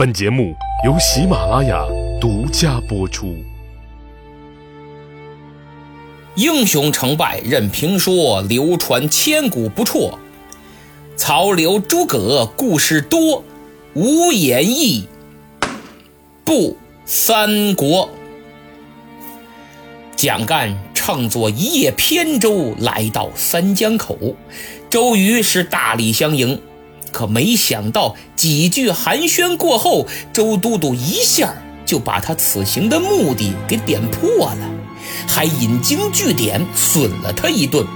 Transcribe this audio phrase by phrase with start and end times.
[0.00, 1.84] 本节目由喜马拉雅
[2.18, 3.36] 独家播出。
[6.36, 10.18] 英雄成败任评说，流传千古不辍。
[11.18, 13.44] 曹刘诸葛故事多，
[13.92, 15.06] 无演义
[16.46, 18.08] 不三国。
[20.16, 24.16] 蒋干乘坐一叶扁舟来到三江口，
[24.88, 26.58] 周瑜是大礼相迎。
[27.12, 31.54] 可没想到几句寒暄过后，周都督一下
[31.84, 34.70] 就把他此行的目的给点破了，
[35.28, 37.86] 还引经据典损了他一顿。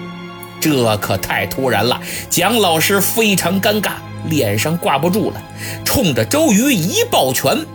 [0.60, 2.00] 这可太突然了，
[2.30, 3.92] 蒋老师非常尴尬，
[4.28, 5.42] 脸上挂不住了，
[5.84, 7.66] 冲着周瑜一抱拳：“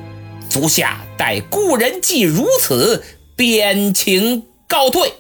[0.50, 3.04] 足下待故人既如此，
[3.36, 5.14] 便请告退。”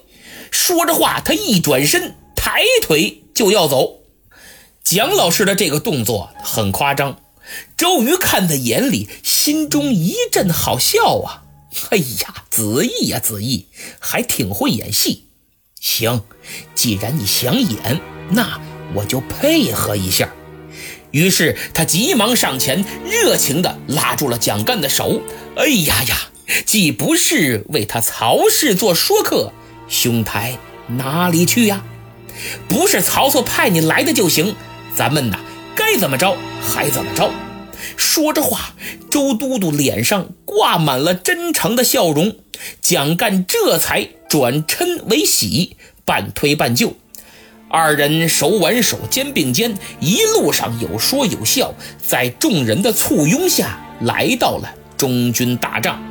[0.50, 3.99] 说着话，他一转身，抬腿就要走。
[4.84, 7.20] 蒋老师的这个动作很夸张，
[7.78, 11.44] 周瑜看在眼里，心中一阵好笑啊！
[11.92, 13.68] 哎呀，子义呀，子义
[14.00, 15.26] 还挺会演戏。
[15.80, 16.24] 行，
[16.74, 18.60] 既然你想演，那
[18.96, 20.34] 我就配合一下。
[21.12, 25.22] 于是他急忙上前，热情地拉住了蒋干的手。
[25.56, 26.18] 哎呀呀，
[26.66, 29.54] 既不是为他曹氏做说客，
[29.88, 31.84] 兄台哪里去呀？
[32.68, 34.56] 不是曹操派你来的就行。
[34.96, 35.40] 咱们呐，
[35.76, 37.32] 该怎么着还怎么着。
[37.96, 38.74] 说着话，
[39.10, 42.36] 周都督脸上挂满了真诚的笑容。
[42.82, 46.96] 蒋干这才转嗔为喜，半推半就，
[47.70, 51.74] 二人手挽手，肩并肩，一路上有说有笑，
[52.06, 56.04] 在众人的簇拥下来到了中军大帐。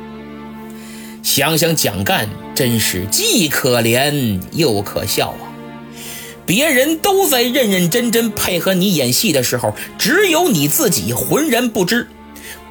[1.21, 5.48] 想想蒋干，真是既可怜又可笑啊！
[6.49, 12.07] 别人都在认认真真配合你演戏的时候，只有你自己浑然不知，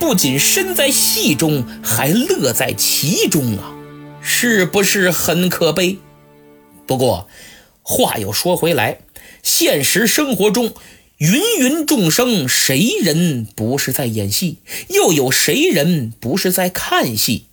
[0.01, 3.73] 不仅身在戏中，还乐在其中啊，
[4.21, 5.99] 是不是很可悲？
[6.89, 7.29] 不过
[7.83, 8.99] 话又说回来，
[9.44, 10.75] 现实生活中，
[11.19, 14.56] 芸芸众生，谁人不是在演戏？
[14.89, 17.45] 又有谁人不是在看戏？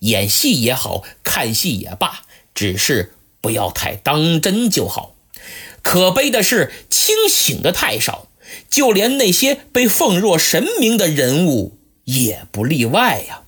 [0.00, 5.11] 演戏也好看戏也罢，只是不要太当真就好。
[5.82, 8.28] 可悲的是，清醒的太少，
[8.70, 13.40] 就连那些被奉若神明的人物也不例外呀。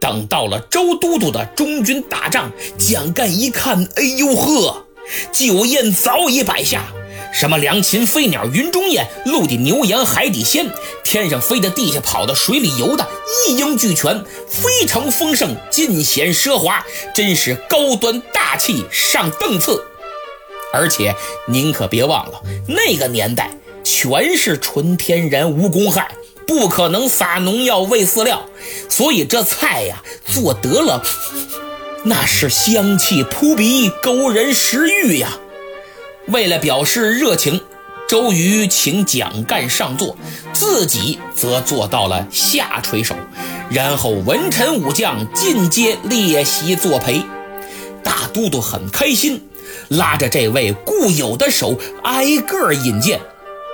[0.00, 4.86] 等到了周都督的中军大帐，蒋干一看，哎呦呵，
[5.30, 6.92] 酒宴早已摆下，
[7.32, 10.70] 什么良禽飞鸟云中雁，陆地牛羊海底鲜，
[11.04, 13.06] 天上飞的、地下跑的、水里游的，
[13.46, 16.84] 一应俱全，非常丰盛，尽显奢华，
[17.14, 19.84] 真是高端大气上档次。
[20.72, 21.14] 而且
[21.46, 23.50] 您可别忘了，那个年代
[23.82, 26.12] 全是纯天然无公害，
[26.46, 28.44] 不可能撒农药喂饲料，
[28.88, 31.02] 所以这菜呀做得了，
[32.04, 35.38] 那是香气扑鼻，勾人食欲呀。
[36.28, 37.60] 为了表示热情，
[38.08, 40.16] 周瑜请蒋干上座，
[40.52, 43.16] 自己则坐到了下垂手，
[43.70, 47.22] 然后文臣武将尽皆列席作陪。
[48.02, 49.42] 大都督很开心。
[49.90, 53.18] 拉着这位故友的手，挨个引荐，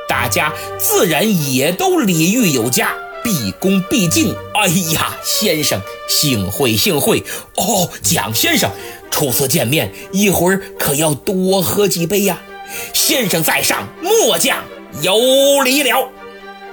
[0.09, 4.35] 大家自然也都礼遇有加，毕恭毕敬。
[4.55, 5.79] 哎呀，先生，
[6.09, 7.23] 幸会幸会
[7.57, 8.71] 哦，蒋先生，
[9.11, 12.41] 初次见面，一会儿可要多喝几杯呀。
[12.95, 14.57] 先生在上，末将
[15.03, 16.09] 有礼了。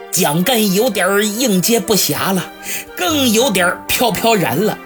[0.09, 2.49] 蒋干有点应接不暇了，
[2.95, 4.77] 更有点飘飘然了。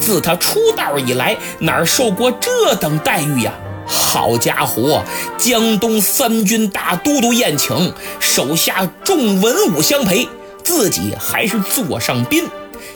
[0.00, 3.52] 自他出道以来，哪受过这等待遇呀？
[3.92, 5.02] 好家伙，
[5.36, 10.28] 江东三军大都督宴请，手下众文武相陪，
[10.62, 12.48] 自己还是座上宾，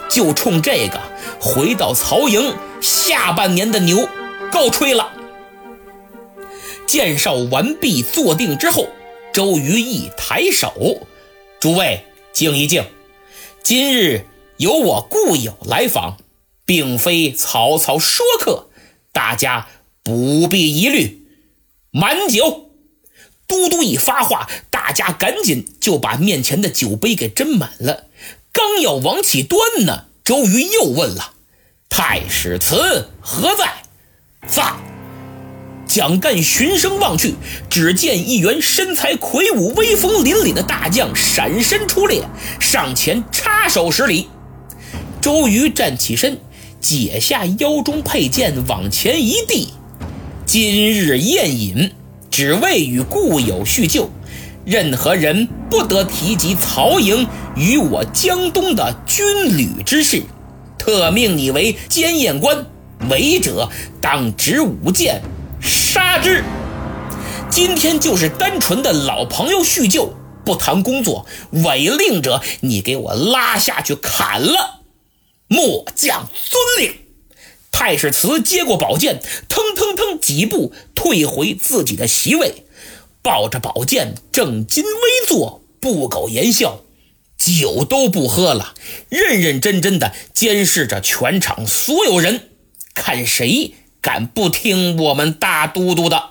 [0.09, 1.01] 就冲这个
[1.41, 4.09] 回到曹营下半年的牛
[4.53, 5.11] 告吹了。
[6.87, 8.87] 介绍完毕，坐定之后，
[9.33, 10.73] 周瑜一抬手
[11.59, 12.85] ：“诸位静一静，
[13.63, 14.27] 今日
[14.59, 16.19] 有我故友来访，
[16.65, 18.69] 并非曹操说客，
[19.13, 19.67] 大家。”
[20.05, 21.27] 不必疑虑，
[21.91, 22.69] 满酒！
[23.47, 28.05] 都督一发话，大家赶紧就把面前的酒杯给斟满了。
[28.53, 31.33] 刚要往起端呢，周瑜又问了
[31.89, 33.83] ：“太史慈何在？”
[34.47, 34.75] 在。
[35.87, 37.35] 蒋干循声望去，
[37.71, 42.23] 只见一员身材魁梧、威风凛凛的大将闪身出列，
[42.61, 44.29] 上前插手施礼。
[45.23, 46.39] 周瑜站起身，
[46.81, 49.73] 解下腰中佩剑，往前一递。
[50.47, 51.93] 今日宴饮，
[52.31, 54.11] 只为与故友叙旧。
[54.67, 57.27] 任何人不得提及曹营
[57.57, 60.23] 与我江东的军旅之事，
[60.79, 62.67] 特命你为监验官，
[63.09, 63.71] 违者
[64.01, 65.23] 当执舞剑
[65.61, 66.45] 杀之。
[67.51, 70.15] 今天就是单纯的老朋友叙旧，
[70.45, 71.27] 不谈工作。
[71.51, 74.81] 违令者，你给我拉下去砍了。
[75.49, 77.04] 末将遵令。
[77.77, 82.65] 太史慈接过宝剑，腾腾腾几步退回自己的席位，
[83.21, 84.91] 抱着宝剑正襟危
[85.27, 86.83] 坐，不苟言笑，
[87.37, 88.75] 酒都不喝了，
[89.09, 92.49] 认认真真的监视着全场所有人，
[92.95, 96.31] 看谁敢不听我们大都督的。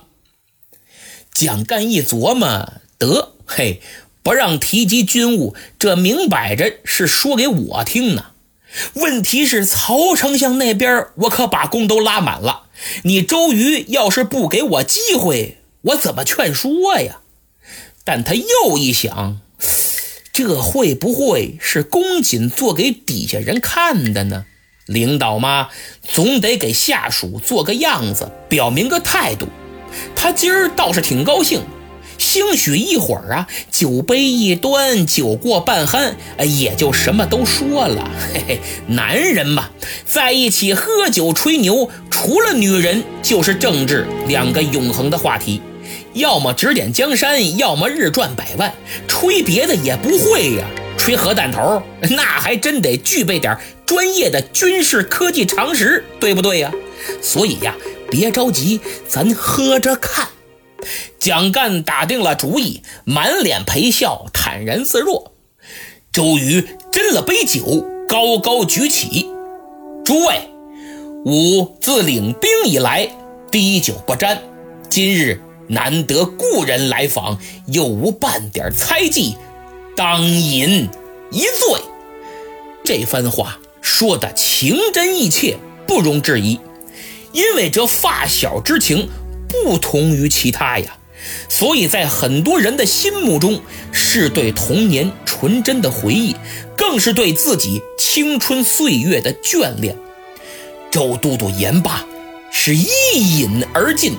[1.34, 3.82] 蒋干一琢磨，得嘿，
[4.24, 8.28] 不让提及军务，这明摆着是说给我听呢。
[8.94, 12.64] 问题是曹丞相那边，我可把弓都拉满了。
[13.04, 17.20] 你周瑜要是不给我机会，我怎么劝说呀？
[18.04, 19.40] 但他又一想，
[20.32, 24.46] 这会不会是公瑾做给底下人看的呢？
[24.86, 25.70] 领导嘛，
[26.02, 29.48] 总得给下属做个样子，表明个态度。
[30.16, 31.62] 他今儿倒是挺高兴。
[32.18, 36.14] 兴许一会儿啊，酒杯一端，酒过半酣，
[36.46, 38.10] 也就什么都说了。
[38.34, 39.70] 嘿嘿，男人嘛，
[40.06, 45.62] 在一起喝酒吹牛，除了女人就是政治，两个永恒的话题。
[46.14, 48.74] 要么指点江山，要么日赚百万，
[49.08, 50.66] 吹别的也不会呀。
[50.96, 51.82] 吹核弹头，
[52.12, 56.72] 那还真得具备点专业的军事科技常识，对不对呀？
[57.22, 57.76] 所以呀，
[58.10, 60.28] 别着急，咱喝着看。
[61.20, 65.34] 蒋干打定了主意，满脸陪笑，坦然自若。
[66.12, 69.28] 周瑜斟了杯酒，高高举起
[70.06, 70.50] ：“诸位，
[71.26, 73.10] 吾自领兵以来，
[73.52, 74.42] 滴酒不沾。
[74.90, 79.36] 今日难得故人来访，又无半点猜忌，
[79.96, 80.88] 当饮
[81.32, 81.82] 一醉。”
[82.86, 85.58] 这番话说的情真意切，
[85.88, 86.60] 不容置疑。
[87.32, 89.10] 因为这发小之情
[89.64, 90.98] 不同于其他呀。
[91.48, 93.62] 所以在很多人的心目中，
[93.94, 96.36] 是对童年纯真的回忆，
[96.76, 99.96] 更是对自己青春岁月的眷恋。
[100.92, 102.06] 周都督言罢，
[102.52, 104.16] 是一饮而尽，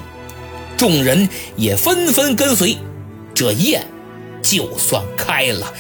[0.79, 2.79] 众人也纷纷跟随，
[3.35, 3.87] 这宴
[4.41, 5.75] 就算开了。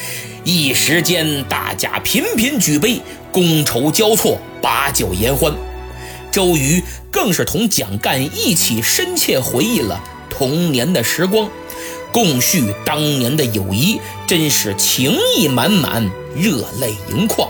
[0.44, 3.00] 一时间，大家频频举杯，
[3.32, 5.54] 觥筹交错，把酒言欢。
[6.34, 6.82] 周瑜
[7.12, 10.02] 更是同蒋干一起深切回忆了。
[10.28, 11.48] 童年的时光，
[12.10, 17.48] 共叙当年的友谊，真是情意满满，热泪盈眶。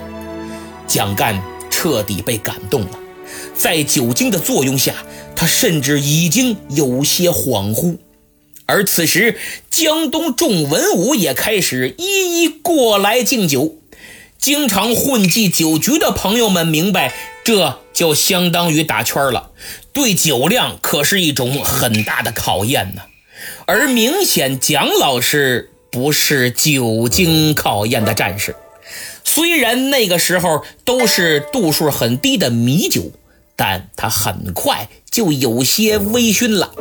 [0.86, 2.98] 蒋干彻底被感动了，
[3.56, 4.92] 在酒精的作用下，
[5.34, 7.96] 他甚至已经有些恍惚。
[8.66, 9.38] 而此时，
[9.70, 13.78] 江东众文武也开始一一过来敬酒。
[14.38, 17.14] 经常混迹酒局的朋友们明白，
[17.44, 19.50] 这就相当于打圈了。
[19.92, 23.02] 对酒量可是一种很大的考验呢，
[23.66, 28.56] 而明显蒋老师不是酒精考验的战士。
[29.22, 33.12] 虽然那个时候都是度数很低的米酒，
[33.56, 36.72] 但他很快就有些微醺了。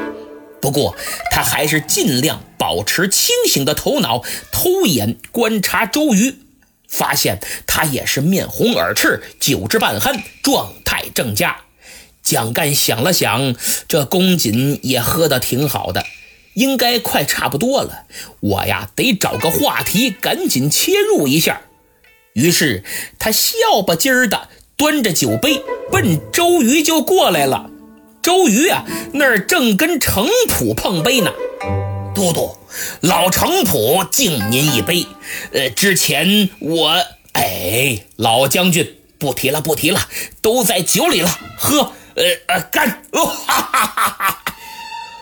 [0.59, 0.95] 不过
[1.29, 6.35] 他还是尽量保持清醒的头脑，偷眼观察周瑜，
[6.93, 11.57] 发现他也是面红耳赤，酒至半酣，状态正佳。
[12.21, 13.55] 蒋干想了想，
[13.87, 16.05] 这公瑾也喝得挺好的，
[16.53, 18.05] 应该快差不多了。
[18.39, 21.63] 我呀，得找个话题，赶紧切入一下。
[22.33, 22.83] 于是
[23.17, 27.71] 他笑吧唧儿的端着酒杯奔周瑜就过来了。
[28.21, 31.31] 周瑜啊，那儿正跟程普碰杯呢。
[32.15, 32.55] 都督，
[33.01, 35.05] 老程普敬您一杯。
[35.51, 36.95] 呃，之前我……
[37.33, 39.99] 哎，老将军，不提了，不提了，
[40.41, 41.93] 都在酒里了，喝。
[42.15, 43.01] 呃呃，干！
[43.11, 44.43] 哈哈哈哈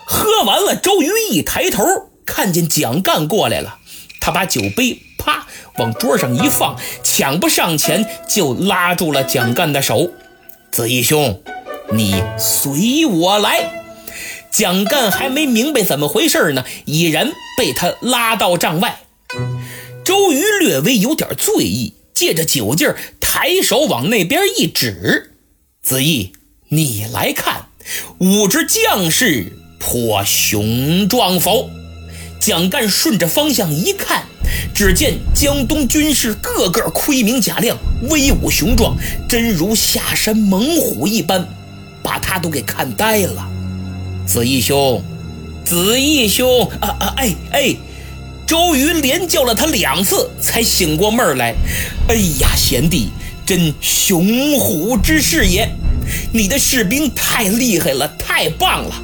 [0.04, 1.82] 喝完了，周瑜一抬头，
[2.26, 3.78] 看见蒋干过来了，
[4.20, 5.46] 他把酒杯啪
[5.78, 10.10] 往桌上一放，抢不上前就拉住了蒋干的手
[10.70, 11.42] ：“子义兄，
[11.90, 13.70] 你随我来。”
[14.52, 19.00] 蒋干还没明白怎么回事呢，已然被他拉到帐外。
[20.04, 25.32] 周瑜略微有点醉意，借着酒劲儿，抬手往那边一指
[25.82, 26.32] ：“子义。”
[26.68, 27.66] 你来看，
[28.18, 31.70] 吾之将士颇雄壮否？
[32.40, 34.24] 蒋干顺着方向一看，
[34.74, 37.78] 只见江东军士个个盔明甲亮，
[38.10, 38.96] 威武雄壮，
[39.28, 41.48] 真如下山猛虎一般，
[42.02, 43.48] 把他都给看呆了。
[44.26, 45.02] 子义兄，
[45.64, 47.76] 子义兄，啊啊哎哎！
[48.46, 51.54] 周瑜连叫了他两次，才醒过闷来。
[52.08, 53.10] 哎呀，贤弟，
[53.44, 55.68] 真雄虎之士也！
[56.32, 58.94] 你的士兵太厉害了，太棒了。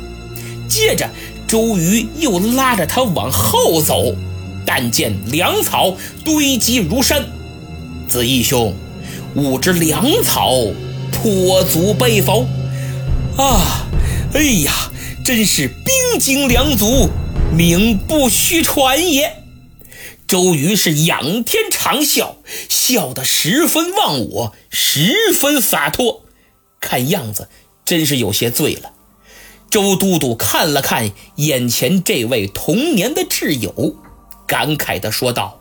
[0.69, 1.09] 接着，
[1.47, 4.15] 周瑜又拉着他往后走，
[4.67, 7.25] 但见粮草堆积如山。
[8.07, 8.75] 子义兄，
[9.35, 10.53] 吾之粮草
[11.11, 12.47] 颇足备否？
[13.37, 13.87] 啊，
[14.35, 14.73] 哎呀，
[15.29, 17.11] 真是兵精粮足，
[17.55, 19.43] 名不虚传也。
[20.27, 22.37] 周瑜是仰天长啸，
[22.71, 26.23] 笑得十分忘我，十分洒脱，
[26.81, 27.51] 看样子
[27.85, 28.93] 真是有些醉了。
[29.71, 33.97] 周都督看了看眼前这位童年的挚友，
[34.47, 35.61] 感慨地说道：“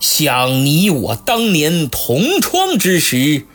[0.00, 3.46] 想你我当年同窗之时，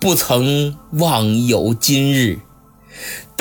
[0.00, 2.38] 不曾忘有今日。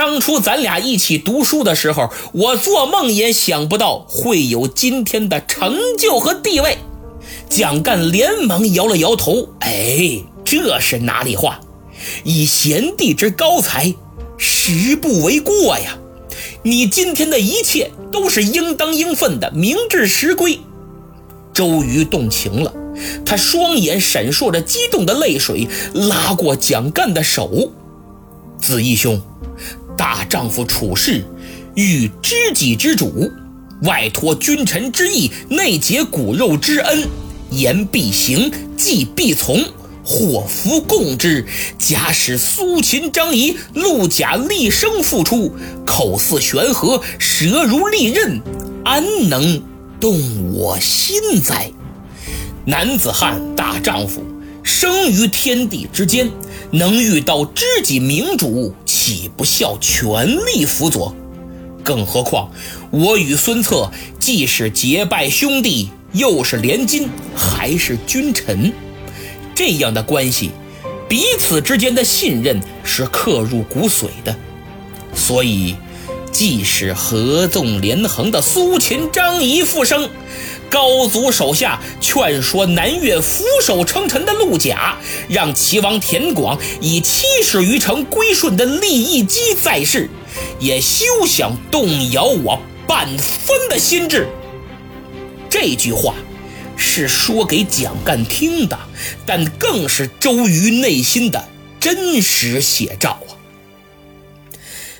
[0.02, 6.80] 当初咱俩一起读书的时候，我做梦也想不到会有今天的成就和地位。”
[7.48, 11.60] 蒋干连忙摇了摇头：“哎，这是哪里话？
[12.24, 13.94] 以贤弟之高才。”
[14.40, 15.96] 实不为过呀！
[16.64, 20.60] 你今天的一切都是应当应分的，明至实归。
[21.54, 22.74] 周瑜动情了，
[23.24, 27.72] 他双眼闪烁着激动的泪水，拉过蒋干的手
[28.60, 29.22] ：“子义兄，
[29.98, 31.24] 大丈夫处事，
[31.76, 33.32] 欲知己之主，
[33.84, 37.08] 外托君臣之义，内结骨肉之恩，
[37.52, 39.64] 言必行，计必从。”
[40.04, 41.46] 祸福共之，
[41.78, 45.54] 假使苏秦、张仪、陆贾厉声复出，
[45.86, 48.42] 口似悬河，舌如利刃，
[48.84, 49.62] 安能
[50.00, 50.20] 动
[50.54, 51.72] 我心哉？
[52.66, 54.24] 男子汉大丈夫，
[54.64, 56.32] 生于天地之间，
[56.72, 61.12] 能遇到知己明主，岂不效全力辅佐？
[61.84, 62.52] 更何况
[62.92, 63.90] 我与孙策
[64.20, 68.72] 既是结拜兄弟，又是连襟，还是君臣。
[69.56, 70.52] 这样的关系，
[71.10, 74.36] 彼此之间的信任是刻入骨髓的。
[75.16, 75.76] 所以，
[76.32, 80.08] 即使合纵连横的苏秦、张仪复生，
[80.72, 84.98] 高祖手下劝说南越俯首称臣的陆贾，
[85.30, 90.10] 让齐王田广以七十余城归顺的利益基在世，
[90.60, 94.28] 也休想动摇我半分的心智。
[95.50, 96.16] 这句话。
[96.84, 98.80] 是说给蒋干听的，
[99.24, 101.48] 但更是周瑜内心的
[101.80, 103.38] 真实写照啊！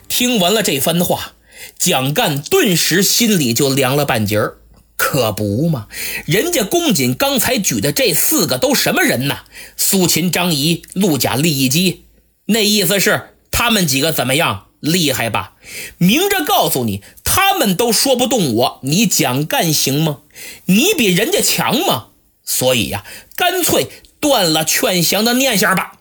[0.08, 1.34] 听完了这番话，
[1.80, 4.58] 蒋干顿时心里就凉了半截儿。
[5.04, 5.88] 可不嘛，
[6.28, 9.40] 人家公瑾刚才举的这四个都什么人呢？
[9.76, 12.06] 苏秦、张仪、陆贾、利益基，
[12.46, 14.68] 那意思是他们几个怎么样？
[14.80, 15.56] 厉害吧？
[15.98, 20.20] 明着告诉你，他们都说不动我，你蒋干行吗？
[20.66, 22.10] 你比人家强吗？
[22.46, 23.04] 所以呀，
[23.36, 23.88] 干脆
[24.20, 25.94] 断了劝降的念想吧。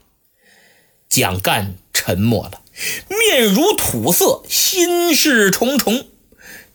[1.09, 2.61] 蒋干沉默了，
[3.09, 6.07] 面如土色，心事重重。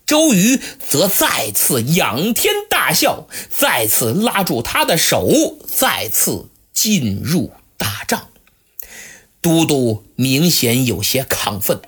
[0.06, 8.28] 周瑜则再次仰天大笑，再次拉住他的手，再次进入大帐。
[9.42, 11.80] 都督明显有些亢奋。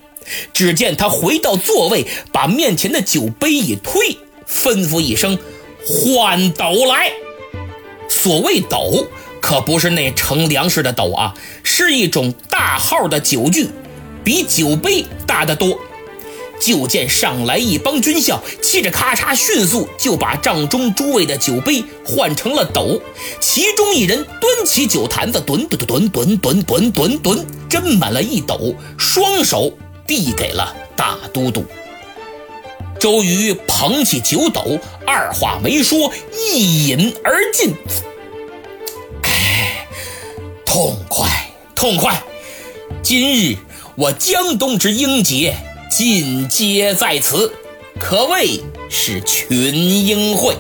[0.53, 5.39] 只见他回到座位，把面前的酒杯一推，吩咐一声
[5.87, 7.13] ：“换斗来。”
[8.11, 9.07] 所谓斗，
[9.41, 13.71] 可不是那盛粮食的斗啊，是一种大号的酒具，
[14.25, 15.79] 比酒杯大得多。
[16.61, 23.01] 就见上来一帮军校，嘁着咔嚓，迅速就把帐中诸位的酒杯换成了斗。
[23.41, 29.73] 其中一人端起酒坛子，吨吨吨吨吨吨吨吨，斟满了一斗，双手。
[30.07, 31.67] 递给了大都督
[32.99, 37.75] 周瑜，捧起酒斗，二话没说，一饮而尽。
[39.23, 39.87] 哎，
[40.65, 41.29] 痛快，
[41.75, 42.23] 痛快！
[43.03, 43.59] 今日
[43.97, 45.55] 我江东之英杰
[45.89, 47.51] 尽皆在此，
[47.99, 50.55] 可谓是群英会。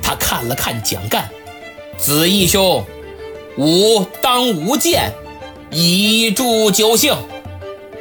[0.00, 1.28] 他看了看蒋干，
[1.98, 2.84] 子义兄，
[3.56, 5.12] 吾当无剑，
[5.72, 7.16] 以助酒兴。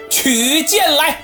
[0.10, 1.20] 取剑来！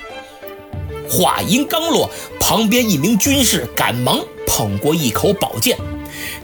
[1.08, 5.77] 话音刚落，旁边一名军士赶忙捧过一口宝剑。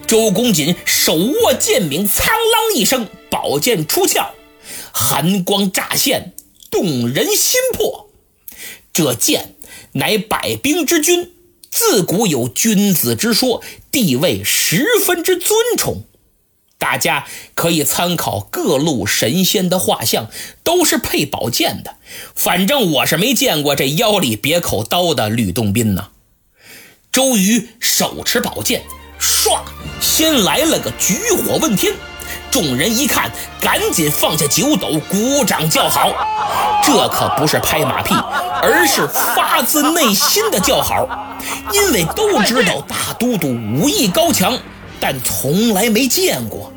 [0.05, 4.33] 周公瑾手握剑柄，苍啷一声，宝剑出鞘，
[4.91, 6.33] 寒光乍现，
[6.69, 8.08] 动人心魄。
[8.91, 9.55] 这剑
[9.93, 11.31] 乃百兵之君，
[11.69, 16.03] 自古有君子之说，地位十分之尊崇。
[16.77, 20.29] 大家可以参考各路神仙的画像，
[20.63, 21.97] 都是配宝剑的。
[22.33, 26.09] 反正我是没见过这腰里别口刀的吕洞宾呐。
[27.11, 28.83] 周瑜手持宝剑，
[29.19, 29.61] 唰，
[29.99, 31.93] 先来了个举火问天。
[32.51, 36.11] 众人一看，赶紧放下酒斗，鼓掌叫好。
[36.83, 38.13] 这可不是拍马屁，
[38.61, 41.07] 而是发自内心的叫好，
[41.71, 44.57] 因为都知道大都督武艺高强，
[44.99, 46.71] 但从来没见过。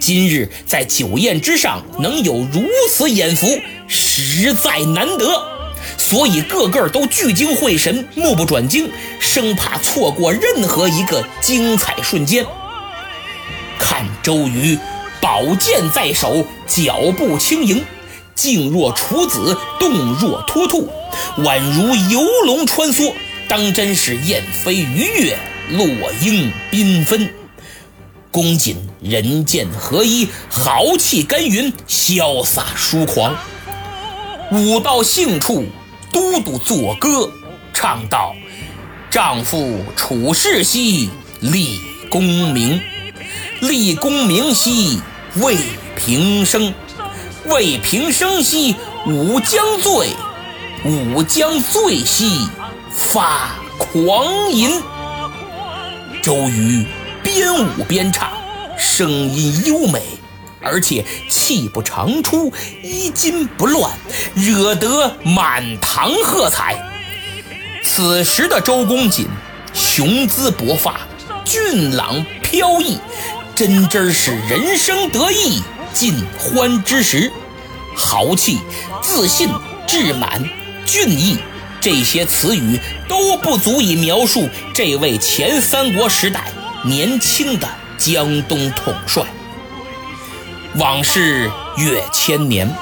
[0.00, 3.46] 今日在酒宴之上能有如此眼福，
[3.88, 5.42] 实在难得，
[5.98, 12.46] 所以个个都聚精会神，目不转睛，生怕错过任何一个精彩瞬间。
[13.78, 14.78] 看周瑜。
[15.20, 17.84] 宝剑在手，脚步轻盈，
[18.34, 20.88] 静若处子，动若脱兔，
[21.38, 23.12] 宛如游龙穿梭，
[23.48, 25.38] 当真是燕飞鱼跃，
[25.70, 25.86] 落
[26.22, 27.28] 英缤纷。
[28.30, 33.36] 公瑾人剑合一，豪气干云，潇洒疏狂。
[34.52, 35.64] 舞到兴处，
[36.12, 37.30] 都督作歌，
[37.72, 38.34] 唱道
[39.10, 41.10] ：“丈夫处世兮，
[41.40, 42.22] 立功
[42.52, 42.80] 名。”
[43.60, 45.00] 立功名兮，
[45.36, 45.56] 为
[45.96, 46.72] 平生；
[47.46, 50.14] 为平生兮，吾将醉；
[50.84, 52.48] 吾将醉兮，
[52.90, 54.80] 发狂吟。
[56.22, 56.86] 周瑜
[57.22, 58.30] 边舞边唱，
[58.78, 60.02] 声音优美，
[60.60, 62.52] 而且气不长出，
[62.84, 63.90] 衣襟不乱，
[64.34, 66.80] 惹得满堂喝彩。
[67.82, 69.26] 此时的周公瑾，
[69.74, 71.00] 雄姿勃发，
[71.44, 72.98] 俊朗飘逸。
[73.58, 75.60] 真真是人生得意
[75.92, 77.32] 尽欢之时，
[77.96, 78.60] 豪气、
[79.02, 79.48] 自信、
[79.84, 80.48] 志满、
[80.86, 81.38] 俊逸，
[81.80, 86.44] 这些词语都不足以描述这位前三国时代
[86.84, 89.24] 年轻的江东统帅。
[90.76, 92.72] 往事越千年，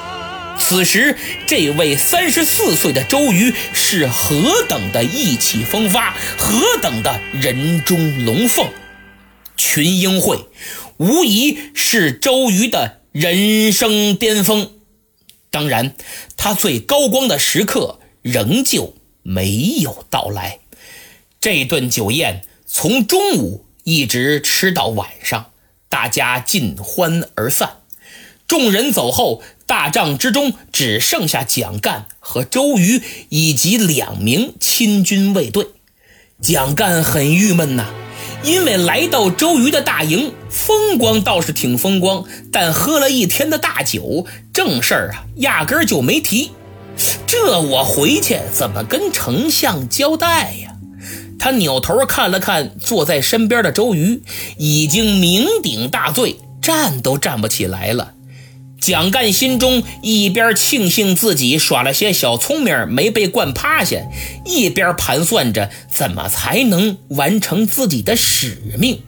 [0.59, 1.17] 此时
[1.47, 8.69] 这位三十四岁的周瑜是何等的意气风发，何等的人中龙凤。
[9.57, 10.47] 群英会
[10.99, 14.71] 无疑是周瑜的人生巅峰，
[15.51, 15.95] 当然，
[16.37, 20.61] 他最高光的时刻仍旧没有到来。
[21.41, 25.53] 这顿酒宴从中午一直吃到晚上，
[25.89, 27.79] 大家尽欢而散。
[28.47, 35.67] 众人走后，大帐之中只剩下蒋干和周瑜以及两名亲军卫队。
[36.41, 38.06] 蒋干很郁闷呐。
[38.43, 46.53] 因为来到周瑜的大营，风光倒是挺风光，但喝了一天的大酒，正事儿啊压根儿就没提。
[47.27, 50.73] 这我回去怎么跟丞相交代呀？
[51.39, 54.23] 他扭头看了看坐在身边的周瑜，
[54.57, 58.15] 已经酩酊大醉，站都站不起来了。
[58.87, 63.97] 蒋干心中一边庆幸自己耍了些小聪明没被灌趴下，
[64.45, 69.01] 一边盘算着怎么才能完成自己的使命。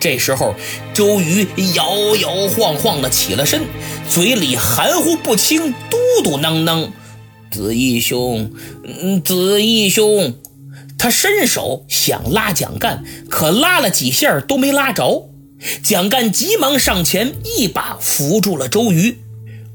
[0.00, 0.54] 这时候，
[0.94, 3.64] 周瑜摇摇晃晃的起了身，
[4.08, 6.88] 嘴里含糊不清，嘟嘟囔囔
[7.52, 8.50] ：“子义兄，
[9.22, 10.38] 子义兄。”
[10.98, 15.28] 他伸手想拉蒋干，可拉了几下都没拉着。
[15.82, 19.18] 蒋干急忙上前，一把扶住了周瑜。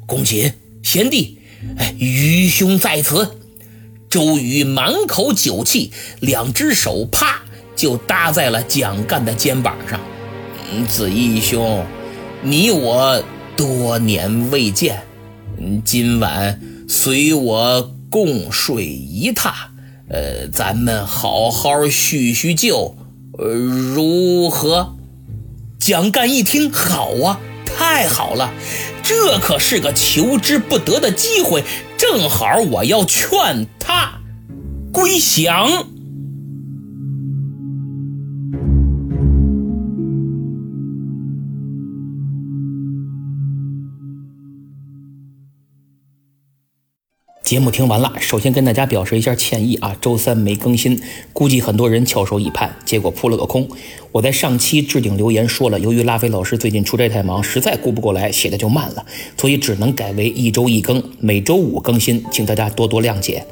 [0.06, 1.40] 公瑾，贤弟，
[1.78, 3.40] 哎，愚兄在此。
[4.10, 7.42] 周瑜满口酒气，两只手啪
[7.76, 10.00] 就搭在了蒋干的肩膀上。
[10.88, 11.86] 子义兄，
[12.42, 13.24] 你我
[13.56, 15.04] 多年未见，
[15.84, 19.52] 今晚随我共睡一榻，
[20.10, 22.98] 呃，咱们好好叙叙旧，
[23.38, 24.97] 呃，如何？
[25.80, 28.52] 蒋干一听，好啊，太好了，
[29.04, 31.64] 这可是个求之不得的机会，
[31.98, 34.20] 正好我要劝他
[34.92, 35.88] 归降。
[47.48, 53.70] 节目听完了，首先跟大家表示一下歉意啊，周三没更新，估计很多人翘首以盼，结果扑了个空。
[54.12, 59.06] 我在上期置顶留言说了，由于拉菲老师最近出差太忙，实在顾不过来，写的就慢了，
[59.38, 63.46] 所以只能改为一周一更，每周五更新，请大家多多谅解。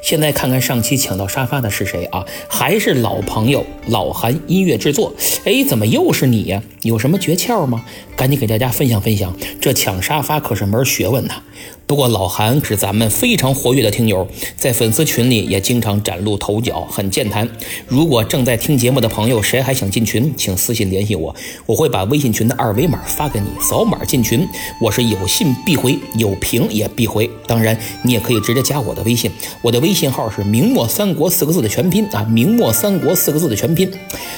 [0.00, 2.24] 现在看看上期抢到沙发的是谁啊？
[2.48, 5.12] 还是老朋友老韩音乐制作。
[5.44, 6.62] 哎，怎么又是你呀？
[6.82, 7.84] 有什么诀窍吗？
[8.14, 11.42] 赶紧给大家分享分享，这抢沙发可是门学问呐。
[11.90, 14.24] 不过老韩是咱们非常活跃的听友，
[14.56, 17.48] 在粉丝群里也经常崭露头角，很健谈。
[17.88, 21.34] 如果正在听节目的朋友，谁还想进群，请私信联系我，
[21.66, 24.48] 我会把微信群的二维码发给你，扫码进群。
[24.80, 27.28] 我是有信必回，有评也必回。
[27.48, 29.28] 当然，你也可以直接加我的微信，
[29.60, 33.90] 我的微信号是明末三国四个字的全拼啊，明末三国四个字的全拼。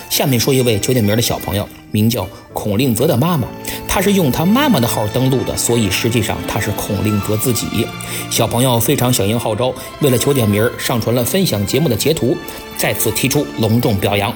[0.09, 1.69] 下面说一位九点名的小朋友。
[1.93, 3.47] 名叫孔令泽的妈妈，
[3.87, 7.87] 她是用他妈妈的号登录的，所以实际上他是孔令泽自己。
[8.31, 12.37] 小朋友非常响应号召，为了求点名上传了分享节目的截图，
[12.77, 14.35] 再次提出隆重表扬。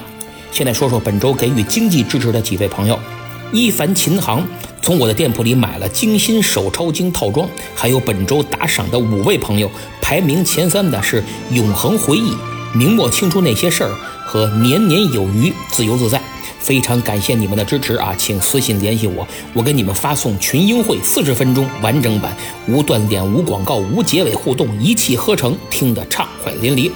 [0.51, 2.97] 现在说说本周给予经济支持的几位朋友：
[3.51, 4.45] 一凡琴行
[4.81, 12.31] 从我的店铺里买了精心手抄经套装，还有本周打赏的五位朋友，排名前三的是永恒回忆、
[12.73, 16.21] 明末清初那些事儿和年年有余、自由自在。
[16.67, 22.35] 非常感谢你们的支持啊，请私信联系我，我给你们发送群英会四十分钟完整版，
[22.67, 26.91] 无断点、无广告、无结尾互动，一气呵成，听得畅快淋漓。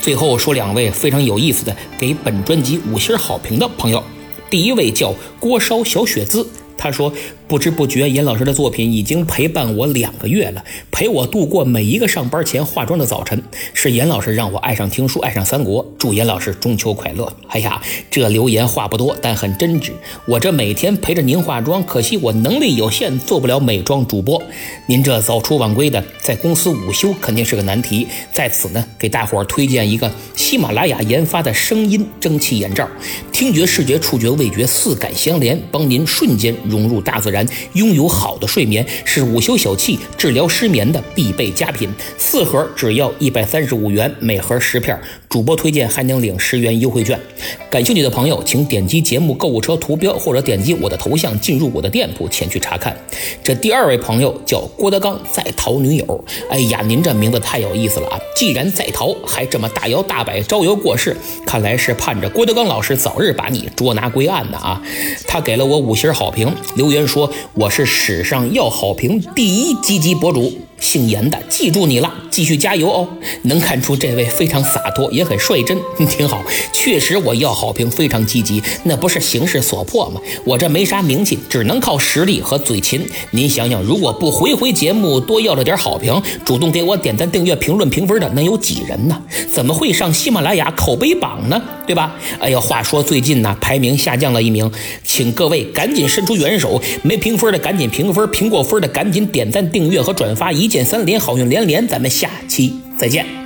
[0.00, 4.00] 最后说两位非常有意思的给本专辑五星好评的朋友，
[4.48, 6.48] 第一位叫锅烧小雪姿。
[6.78, 7.12] 他说
[7.48, 13.40] ：“不知不觉，严老师的作品已经陪伴我两个月了，陪我度过每一个上班前化妆的早晨。
[13.72, 15.86] 是严老师让我爱上听书，爱上三国。
[15.96, 17.32] 祝严老师中秋快乐！
[17.48, 17.80] 哎呀，
[18.10, 19.92] 这留言话不多，但很真挚。
[20.26, 24.42] 我这每天陪着您化妆，可惜我能力有限，做不了美妆主播。
[24.86, 28.08] 您这早出晚归的，在公司午休肯定是个难题。
[28.32, 32.88] 在此呢，给大伙儿推荐一个喜马拉雅研发的声音蒸汽眼罩，
[33.30, 37.35] 听觉、视觉、触觉、味觉四感相连，帮您瞬间。”融入大自然，
[37.72, 41.90] 拥有好的睡眠是午休小憩治疗失眠的必备佳品。
[42.16, 44.96] 四盒只要一百三十五元，每盒十片。
[45.36, 47.20] 主播推荐还能领十元优惠券。
[47.68, 52.96] 感兴趣的朋友，请点击节目购物车图标，或者点击我的头像进入我的店铺前去查看。
[53.44, 56.24] 这第二位朋友叫郭德纲在逃女友。
[56.48, 58.18] 哎呀，您这名字太有意思了啊！
[58.34, 64.80] 既然在逃，还这么大摇大摆招摇过市，看来是盼着郭德纲老师早日把你捉拿归案的啊！
[65.28, 66.50] 他给了我五星好评。
[66.76, 70.50] 留言说我是史上要好评第一积极博主。
[70.78, 73.08] 姓严的，记住你了，继续加油哦！
[73.42, 75.76] 能看出这位非常洒脱，也很率真，
[76.08, 76.44] 挺好。
[76.72, 80.20] 确实，我要好评，非常积极，那不是形势所迫吗？
[80.44, 83.06] 我这没啥名气，只能靠实力和嘴勤。
[83.30, 89.20] 您想想，如果不回回节目多要了点好评，主动给我点赞、订阅、评论、评分的，能有几人呢？
[89.50, 91.60] 怎么会上喜马拉雅口碑榜呢？
[91.86, 92.14] 对吧？
[92.38, 94.70] 哎呀，话说最近呢，排名下降了一名，
[95.02, 100.65] 请各位赶紧伸出援手，没评分的赶紧评分，评过分的赶紧点赞、订阅和转发一。
[100.66, 103.45] 一键三连，好运连连，咱们下期再见。